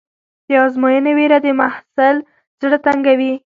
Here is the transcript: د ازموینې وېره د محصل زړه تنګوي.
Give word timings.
د 0.47 0.49
ازموینې 0.65 1.11
وېره 1.17 1.37
د 1.45 1.47
محصل 1.59 2.15
زړه 2.61 2.77
تنګوي. 2.85 3.33